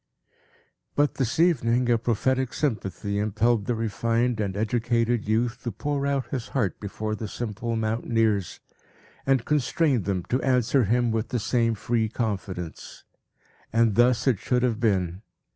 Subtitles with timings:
[0.95, 6.25] But, this evening, a prophetic sympathy impelled the refined and educated youth to pour out
[6.31, 8.59] his heart before the simple mountaineers,
[9.27, 13.03] and constrained them to answer him with the same free confidence.
[13.71, 15.21] And thus it should have been.